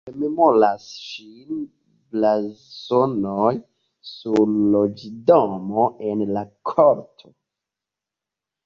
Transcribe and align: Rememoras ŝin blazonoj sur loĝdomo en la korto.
Rememoras 0.09 0.85
ŝin 1.07 1.59
blazonoj 2.15 3.53
sur 4.15 4.43
loĝdomo 4.79 5.87
en 6.11 6.27
la 6.35 6.47
korto. 6.73 7.33